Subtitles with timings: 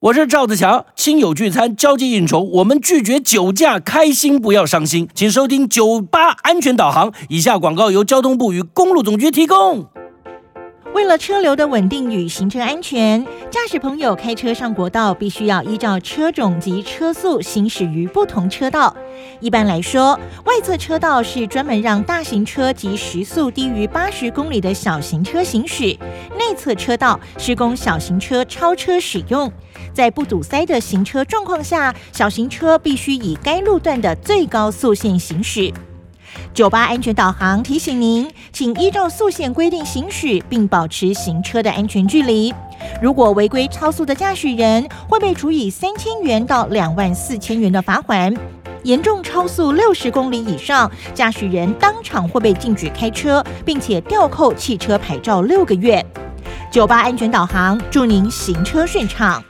[0.00, 5.08] 我是赵子强，亲友聚餐、交际应酬，我们拒绝酒驾，开心不要伤心。
[5.12, 7.12] 请收听酒吧安全导航。
[7.28, 9.86] 以下广告由交通部与公路总局提供。
[10.94, 18.94] 为了车流的稳定与行车安全，驾驶朋友开车上国道必须要依照车种及车速行驶于不同车道。
[19.40, 25.96] 一般来说，外侧车道是专门让大型车及时速低于八十公里的小型车行驶；
[26.36, 29.50] 内侧车道是供小型车超车使用。
[29.92, 35.72] 在不堵塞的行车状况下，小型车必须以该路段的最高速线行驶。
[36.54, 42.52] 九八安全导航提醒您，请依照速限规定行驶，并保持行车的安全距离。
[43.00, 48.34] 如果违规超速的驾驶人，会被处以三千元到两万四千元的罚款；
[48.82, 56.04] 严重超速六十公里以上，驾驶人当场会被禁止开车，并且吊扣汽车牌照六个月。
[56.72, 59.42] 九八安全导航，祝您行车顺畅。